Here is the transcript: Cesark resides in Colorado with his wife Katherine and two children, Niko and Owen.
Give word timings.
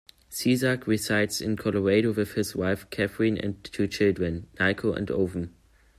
Cesark 0.31 0.87
resides 0.87 1.41
in 1.41 1.55
Colorado 1.55 2.11
with 2.11 2.33
his 2.33 2.55
wife 2.55 2.89
Katherine 2.89 3.37
and 3.37 3.63
two 3.63 3.87
children, 3.87 4.47
Niko 4.59 4.97
and 4.97 5.11
Owen. 5.11 5.53